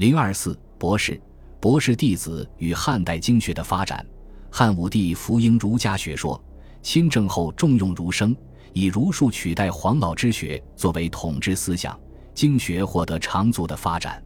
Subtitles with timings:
[0.00, 1.20] 零二四博士，
[1.60, 4.02] 博士弟子与汉代经学的发展。
[4.50, 6.42] 汉武帝福音儒家学说，
[6.80, 8.34] 亲政后重用儒生，
[8.72, 12.00] 以儒术取代黄老之学作为统治思想，
[12.32, 14.24] 经学获得长足的发展。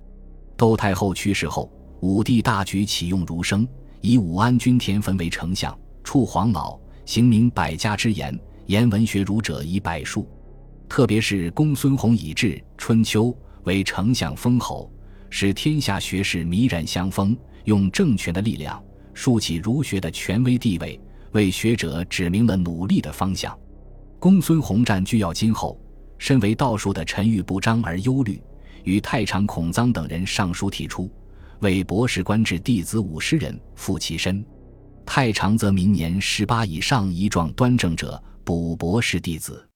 [0.57, 1.69] 窦太后去世后，
[2.03, 3.67] 武帝大举启用儒生，
[4.01, 10.25] 以武安君田汾为丞相，处黄老，行明百家之言，言文学儒者以百数。
[10.89, 13.25] 特别是公孙弘以治《春秋》
[13.65, 14.89] 为丞相封侯，
[15.37, 18.81] 使天下学士弥然相风，用政权的力量。
[19.15, 20.99] 竖起儒学的权威地位，
[21.33, 23.59] 为学者指明了努力的方向。
[24.21, 25.77] 公孙弘占据要津后，
[26.19, 28.41] 身为道术的陈玉不张而忧虑，
[28.85, 31.11] 与太常孔臧等人上书提出，
[31.59, 34.45] 为博士官至弟子五十人，复其身。
[35.05, 39.69] 太常则明年十八以上仪状端正者，补博士弟子。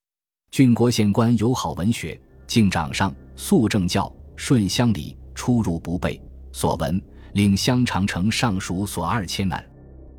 [0.52, 2.16] 郡国县官友好文学，
[2.46, 6.20] 敬长上，肃正教，顺乡里，出入不备。
[6.52, 7.00] 所闻。
[7.34, 9.62] 令香长城上书所二千难，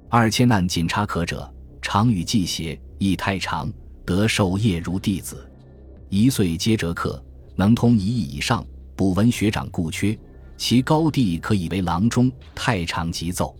[0.09, 3.69] 二千难仅差可者，常与季协，亦太长，
[4.05, 5.49] 得授业如弟子。
[6.07, 7.21] 一岁皆折客，
[7.55, 8.63] 能通一艺以上，
[8.95, 10.17] 补文学长故缺，
[10.55, 12.31] 其高第可以为郎中。
[12.53, 13.55] 太常即奏，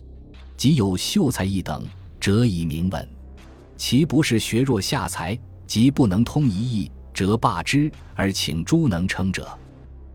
[0.56, 1.84] 即有秀才一等，
[2.20, 3.08] 折以名文。
[3.76, 9.46] 其不是学若下才，即不能通一艺，则罢之，而请诸能称者。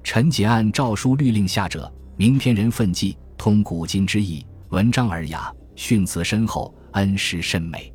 [0.06, 3.18] 陈节按诏书律令下者，明天人奋记。
[3.36, 7.92] 通古今之意，文章尔雅，训词深厚，恩师甚美。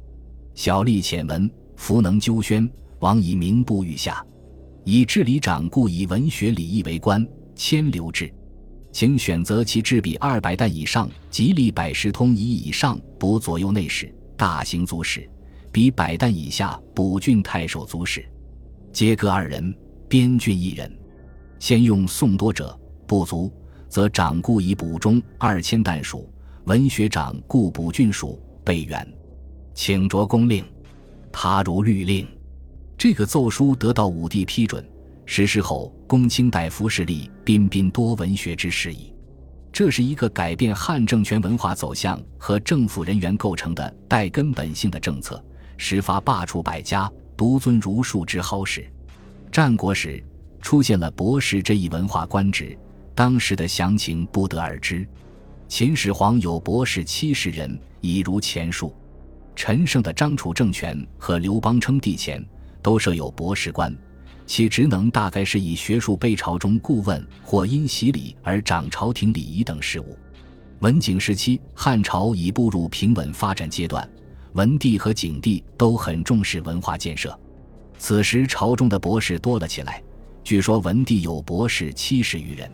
[0.53, 4.27] 小吏浅闻，弗能纠宣，王以名布御下。
[4.85, 8.29] 以治理长故以文学礼义为官，迁留制，
[8.91, 15.21] 请选择其制比二百担以上，及历百十通一以上，补左右内史、大行足史；
[15.71, 18.29] 比百担以下，补郡太守足史，
[18.93, 19.73] 皆各二人，
[20.09, 20.93] 边郡一人。
[21.61, 23.53] 先用宋多者，不足。
[23.89, 29.05] 则长故以补中二千担属，文学长故补郡属备元，
[29.75, 30.65] 请着公令。
[31.33, 32.25] 他如律令，
[32.97, 34.89] 这个奏书得到武帝批准，
[35.27, 39.13] 实施后，公卿大夫势力彬彬多文学之事矣。
[39.73, 45.45] 这是一个改变汉政权文化走向和政府人员构成的带根本性的政策，
[45.77, 48.89] 始发罢黜百家，独尊儒术之蒿始。
[49.51, 50.23] 战国时
[50.61, 52.77] 出现了博士这一文化官职。
[53.15, 55.07] 当时的详情不得而知。
[55.69, 58.95] 秦始皇有博士七十人，已如前述。
[59.55, 62.43] 陈胜的张楚政权和刘邦称帝前，
[62.81, 63.95] 都设有博士官，
[64.47, 70.17] 其职能大概是以学术备朝中顾问，或因洗礼而掌朝廷礼仪等事务。
[70.79, 74.09] 文景时期，汉朝已步入平稳发展阶段，
[74.55, 77.39] 文帝和景帝都很重视文化建设。
[77.99, 80.03] 此时朝中的博士多了起来，
[80.43, 82.71] 据说文帝有博士七十余人。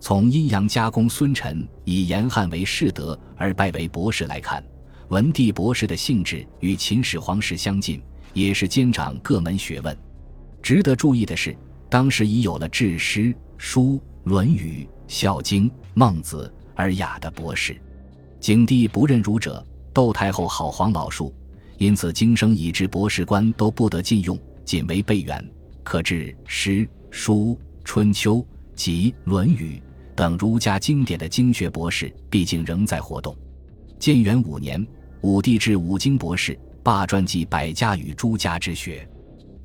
[0.00, 4.64] 从阴阳家公孙臣以严汉为士德而拜为博士来看，
[5.08, 8.02] 文帝博士的性质与秦始皇时相近，
[8.32, 9.96] 也是兼掌各门学问。
[10.60, 11.56] 值得注意的是，
[11.88, 17.80] 当时已有了治诗、书、论语、孝经、孟子、尔雅的博士。
[18.40, 21.32] 景帝不任儒者，窦太后好黄老术，
[21.78, 25.48] 因此经生以至博士官都不得禁用，仅为备元。
[25.82, 29.82] 可治诗、书、春秋及论语。
[30.14, 33.36] 等儒家经典的经学博士，毕竟仍在活动。
[33.98, 34.86] 建元五年，
[35.22, 39.08] 武帝制五经博士，罢传记百家与诸家之学。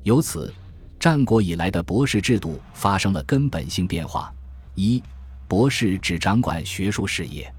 [0.04, 0.52] 由此，
[0.98, 4.32] 战国以来的博士制度发生了根本性变化：
[4.74, 5.02] 一、
[5.46, 7.52] 博士只掌管学术事业，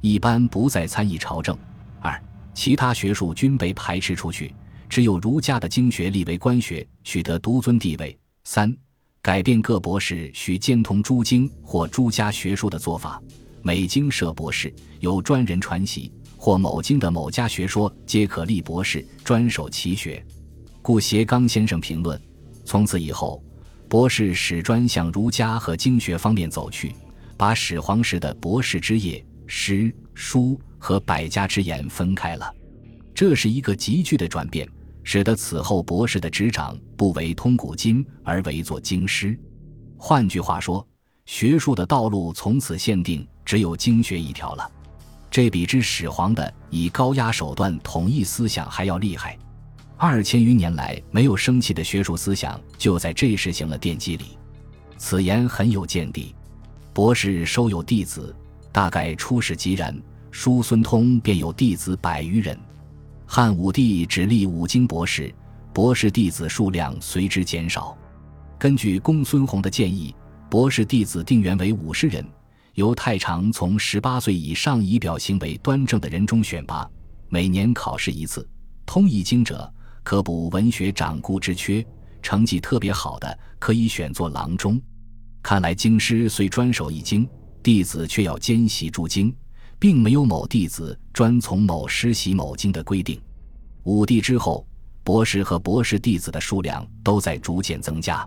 [0.00, 1.54] 一般不再参与朝政；
[2.00, 2.18] 二、
[2.54, 4.54] 其他学术均被排斥出去，
[4.92, 8.14] 只有儒家的经学立为官学，取得独尊地位；
[8.44, 8.76] 三、
[9.22, 13.18] 改变各博士需兼通诸经或诸家学术的做法，
[13.62, 14.70] 每经设博士，
[15.00, 20.22] 由专人传习，或某经的某家学说皆可立博士，专守其学。
[20.82, 22.20] 故斜刚先生评论：
[22.66, 23.42] 从此以后，
[23.88, 26.94] 博士始专向儒家和经学方面走去，
[27.38, 32.54] 把始皇时的博士之业、诗书和百家之言分开了。
[33.14, 34.68] 这是一个急剧的转变。
[35.04, 39.38] 使得此后博士的执掌不为通古今，而为作经师。
[39.96, 40.86] 换句话说，
[41.26, 44.70] 学术的道路从此限定只有经学一条了。
[45.30, 49.38] 这比之始皇的以高压手段统一思想还要厉害。
[49.96, 54.36] 二千余年来没有生气的学术思想，就在这时行了奠基里。
[54.98, 56.34] 此言很有见地。
[56.92, 58.34] 博士收有弟子，
[58.70, 59.96] 大概出世即然。
[60.30, 62.58] 叔孙通便有弟子百余人。
[63.34, 65.34] 汉武帝只立五经博士，
[65.72, 67.96] 博士弟子数量随之减少。
[68.58, 70.14] 根据公孙弘的建议，
[70.50, 72.22] 博士弟子定员为五十人，
[72.74, 76.86] 由太常从十八岁以上仪表行为端正的人中选拔，
[77.30, 78.46] 每年考试一次。
[78.84, 81.82] 通易经者可补文学掌故之缺，
[82.20, 84.78] 成绩特别好的可以选作郎中。
[85.42, 87.26] 看来经师虽专守一经，
[87.62, 89.34] 弟子却要兼习诸经，
[89.78, 93.20] 并没有某弟子专从某师习某经的规定。
[93.84, 94.66] 武帝之后，
[95.02, 98.26] 博士和博士弟子的数量都在逐渐增加。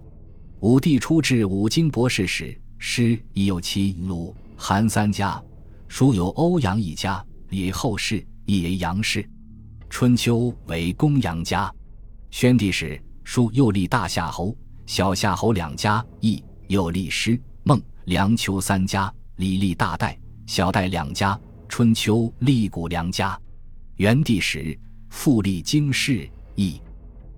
[0.60, 5.42] 武帝初置五经博士时，师已有七鲁韩三家，
[5.88, 9.28] 书有欧阳一家，李后世，亦为杨氏。
[9.90, 11.74] 春秋为公羊家，
[12.32, 14.56] 宣帝时书又立大夏侯、
[14.86, 21.40] 小夏侯两家，亦又立师孟梁丘三家，礼立大代、小代两家。
[21.78, 23.38] 春秋立古良家。
[23.98, 24.80] 元帝时
[25.10, 26.26] 复立经世，
[26.56, 26.80] 义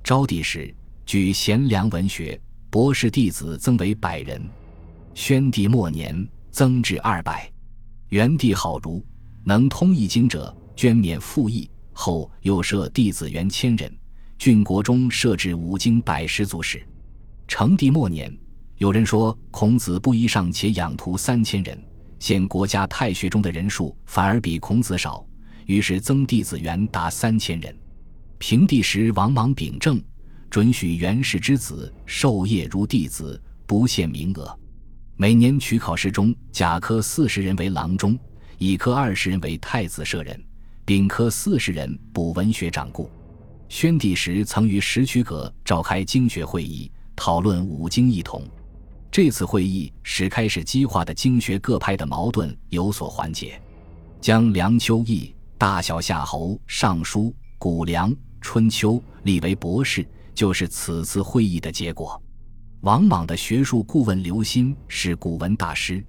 [0.04, 0.72] 昭帝时
[1.08, 2.40] 举贤良文学
[2.70, 4.40] 博士弟子增为百人。
[5.16, 6.16] 宣帝末年
[6.52, 7.52] 增至二百。
[8.10, 9.04] 元帝好儒，
[9.44, 11.68] 能通易经者，捐免赋役。
[11.92, 13.92] 后又设弟子元千人，
[14.38, 16.86] 郡国中设置五经百十足史。
[17.48, 18.32] 成帝末年，
[18.78, 21.84] 有人说孔子布衣尚且养徒三千人，
[22.20, 25.26] 现国家太学中的人数反而比孔子少，
[25.66, 27.76] 于是增弟子园达三千人。
[28.40, 30.02] 平帝时，王莽秉政，
[30.50, 34.60] 准许元氏之子授业如弟子，不限名额。
[35.16, 38.18] 每年取考试中，甲科四十人为郎中，
[38.60, 40.40] 乙科二十人为太子舍人。
[40.86, 43.10] 丙科四十人补文学掌故。
[43.68, 48.42] 宣帝时曾于石渠阁召开经学会议，讨论五经异同。
[49.18, 53.60] 这次会议使开始激化的经学各派的矛盾有所缓解，
[54.22, 62.22] 将梁丘易、大小夏侯、尚书、谷梁、春秋立为博士，就是此次会议的结果。
[62.82, 66.06] 王莽的学术顾问刘歆是古文大师，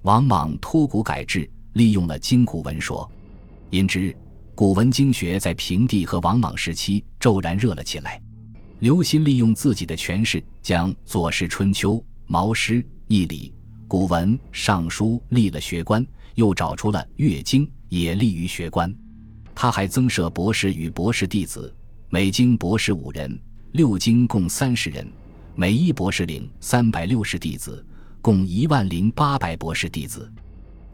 [0.00, 3.06] 王莽托古改制，利用了经古文说。
[3.68, 4.16] 因之，
[4.54, 8.18] 古文经学在平帝和王莽时期骤然热了起来。
[8.78, 11.96] 刘歆利用自己的权势，将《左氏春秋》
[12.26, 12.74] 《毛诗》
[13.06, 13.54] 《易礼》
[13.88, 18.92] 《古文》《尚书》立了学官，又找出了《乐经》，也立于学官。
[19.54, 21.74] 他还增设博士与博士弟子，
[22.10, 23.38] 每经博士五人，
[23.72, 25.08] 六经共三十人，
[25.54, 27.84] 每一博士领三百六十弟子，
[28.20, 30.30] 共一万零八百博士弟子。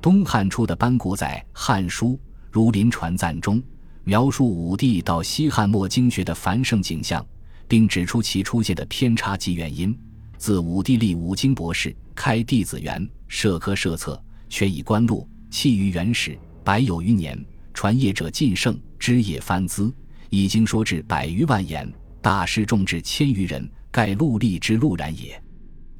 [0.00, 2.08] 东汉初的班固在《汉书》。
[2.50, 3.62] 《儒林传赞》中
[4.04, 7.24] 描述武帝到西汉末经学的繁盛景象，
[7.66, 9.98] 并指出其出现的偏差及原因。
[10.42, 17.40] 自武帝立五经博士，开弟子园，设科设策，却以官禄，弃于原始，百有余年，
[17.72, 19.94] 传业者尽盛，枝叶翻滋，
[20.30, 21.88] 已经说至百余万言，
[22.20, 25.40] 大师众至千余人，盖陆立之陆然也。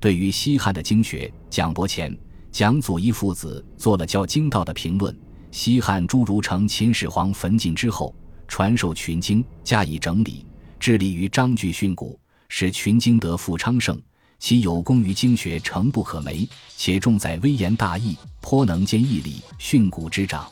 [0.01, 2.13] 对于西汉的经学，蒋伯乾、
[2.51, 5.17] 蒋祖一父子做了较精到的评论。
[5.53, 8.13] 西汉诸儒承秦始皇焚尽之后，
[8.49, 10.45] 传授群经，加以整理，
[10.81, 12.19] 致力于章句训诂，
[12.49, 13.97] 使群经得复昌盛。
[14.43, 16.49] 其有功于经学，诚不可没。
[16.77, 20.51] 且重在微言大义，颇能兼义理训诂之长。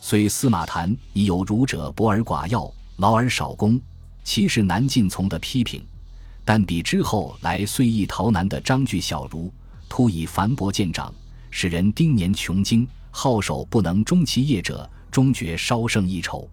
[0.00, 3.78] 虽司马谈已有儒者博而寡要，劳而少功，
[4.24, 5.84] 其是难尽从的批评，
[6.42, 9.52] 但比之后来遂意逃难的章句小儒，
[9.90, 11.14] 突以繁博见长，
[11.50, 12.88] 使人丁年穷经。
[13.10, 16.48] 好守不能终其业者，终觉稍胜一筹；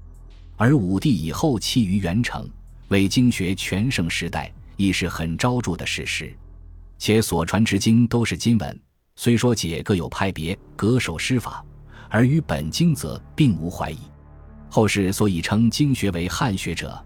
[0.58, 2.50] 而武帝以后弃于元成，
[2.90, 6.36] 为经学全盛时代，亦是很昭著的事实。
[6.98, 8.82] 且所传之经都是今文，
[9.16, 11.64] 虽说解各有派别，各守师法，
[12.10, 14.00] 而与本经则并无怀疑。
[14.70, 17.04] 后世所以称经学为汉学者，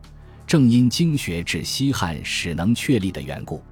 [0.48, 3.64] 正因经学至西汉始能确立的缘故。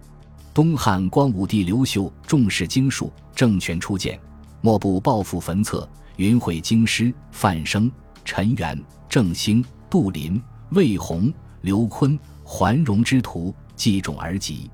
[0.54, 4.20] 东汉光武帝刘秀重视经术，政权初建。
[4.60, 7.92] 莫不抱负焚策，云会京师范生、
[8.26, 11.32] 陈元、郑兴、杜林、魏宏、
[11.62, 14.70] 刘坤、桓荣之徒积众而集。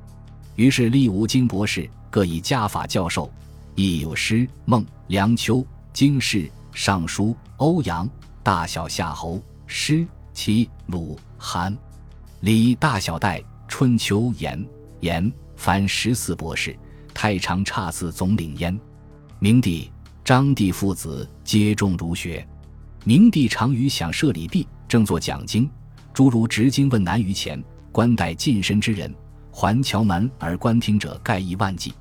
[0.56, 3.32] 于是立五经博士，各以家法教授，
[3.76, 8.10] 亦有诗、孟、梁丘、经世、尚书、欧阳、
[8.44, 11.76] 大小夏侯、诗、齐、鲁、韩、
[12.42, 14.64] 李大小戴、春秋、言、
[15.00, 16.78] 言，凡十四博士，
[17.14, 18.80] 太常差次总领焉。
[19.40, 19.92] 明帝、
[20.24, 22.48] 章帝父子皆重儒学，
[23.04, 25.70] 明帝常于享设礼毕，正作讲经，
[26.14, 29.14] 诸如执经问难于前，官待近身之人，
[29.56, 31.94] 环桥门而观听者盖亿万计。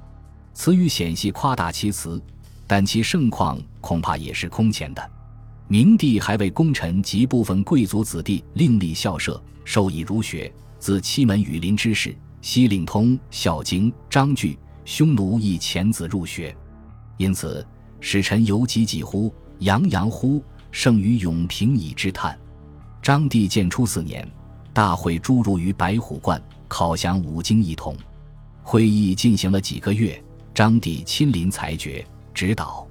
[0.54, 2.20] 此语显系夸大其词，
[2.66, 5.10] 但其盛况恐怕也是空前的。
[5.68, 16.56] 明帝还为功臣及部分贵族子弟另立校舍，授以儒学，自七门羽林之士，西令通、孝经、章句，匈奴亦遣子入学。
[17.18, 17.64] 因此，
[18.00, 22.38] 使臣犹急急乎，洋洋乎，胜于永平以之叹。
[23.02, 24.26] 章帝建初四年，
[24.72, 27.96] 大会诸儒于白虎观考详五经一统。
[28.62, 30.22] 会议进行了几个月，
[30.54, 32.86] 章帝亲临裁决指导。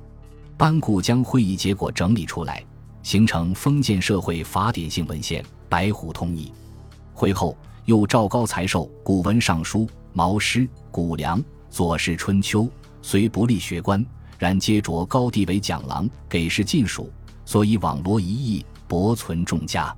[0.58, 2.64] 班固将会议结果整理出来，
[3.02, 6.48] 形成封建社会法典性文献《白虎通义》。
[7.14, 12.70] 会后又诏高才授古文尚书、毛诗、谷梁、左氏春秋，
[13.02, 14.06] 虽不立学官，
[14.38, 17.10] 然皆着高帝为讲郎，给事禁属，
[17.44, 19.96] 所以网罗一义，博存众家。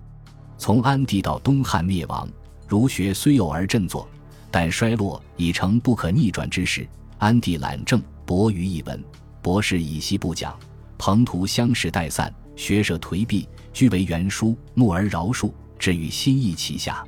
[0.57, 2.27] 从安帝到东汉灭亡，
[2.67, 4.07] 儒学虽有而振作，
[4.49, 6.87] 但衰落已成不可逆转之势。
[7.17, 9.03] 安帝懒政，博于一文。
[9.41, 10.57] 博士以息不讲，
[10.97, 17.03] 彭图相视待散，学社颓敝，俱为原书，怒而饶恕，至于心意其下。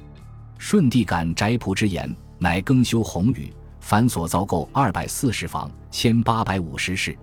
[0.57, 7.17] 顺帝感翟仆之言，乃更修宏宇，凡所造构二百四十房，千八百五十室，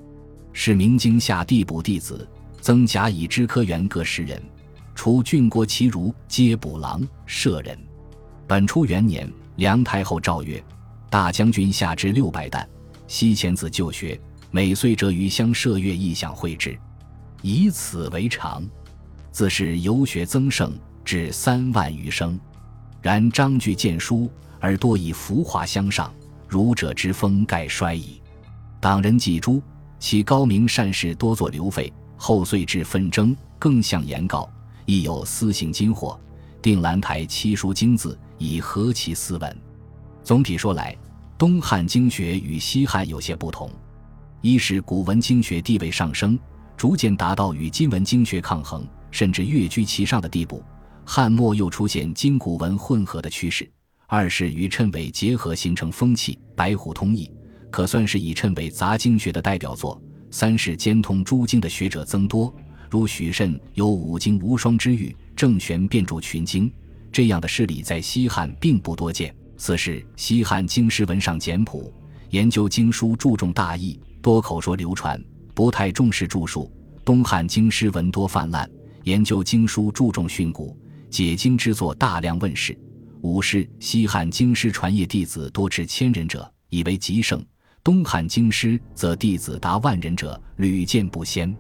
[0.53, 2.27] 是明经下地补弟子，
[2.61, 4.43] 增甲乙之科员各十人，
[4.95, 7.79] 除郡国其儒皆捕狼舍人。
[8.47, 10.63] 本初元年，梁太后诏曰
[11.11, 12.69] ：“大将军下至六百担，
[13.07, 14.21] 西遣子就学。”
[14.55, 16.79] 每岁折于乡射月意想绘制，
[17.41, 18.63] 以此为常。
[19.31, 22.39] 自是游学增盛，至三万余生。
[23.01, 24.31] 然章句见书，
[24.61, 26.13] 而多以浮华相上，
[26.47, 28.21] 儒者之风盖衰矣。
[28.79, 29.63] 党人记诸，
[29.99, 34.47] 其高明善事多作流废，后遂至纷争，更向言告，
[34.85, 36.19] 亦有私行金货，
[36.61, 39.57] 定兰台七书经字，以合其斯文。
[40.23, 40.97] 总体说来，
[41.37, 43.71] 东汉经学与西汉有些不同。
[44.41, 46.39] 一是古文经学地位上升，
[46.77, 50.61] 逐渐达到与今文经学抗衡，甚至跃居其上的地步；
[51.05, 53.71] 汉末又出现今古文混合的趋势。
[54.07, 57.31] 二是与谶纬结合，形成风气，《白虎通义》
[57.71, 60.01] 可算是以谶纬杂经学的代表作。
[60.31, 62.55] 三是兼通诸经的学者增多，
[62.93, 66.71] 如许慎有五经无双之誉，郑玄遍著群经，
[67.11, 69.35] 这样的事例在西汉并不多见。
[69.57, 71.91] 四是西汉经师文上简朴，
[72.29, 73.99] 研究经书注重大义。
[74.21, 75.19] 多口说流传，
[75.55, 76.71] 不太重视著述。
[77.03, 78.71] 东汉经师文多泛滥，
[79.05, 80.77] 研究经书注重训诂，
[81.09, 82.79] 解经之作大量问世。
[83.23, 87.41] 五是西汉经师传业弟子多至千人者，以为极盛；
[87.83, 91.57] 东汉经师则弟子达万人者，屡见不鲜。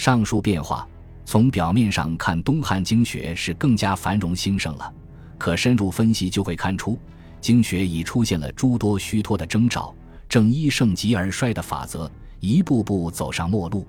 [0.00, 0.88] 上述变化，
[1.26, 4.90] 从表面上看，东汉经学是更加繁荣兴盛了。
[5.36, 6.98] 可深入分析，就会看出
[7.38, 9.94] 经学已出现了诸多虚脱的征兆。
[10.26, 13.86] 正依盛极而衰的法则，一步步走上末路。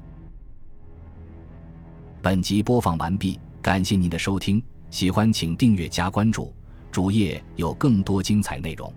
[2.22, 6.54] 本集播放完毕，感谢您的收听，喜欢请订阅加关注，
[6.92, 8.94] 主页有更多精彩内容。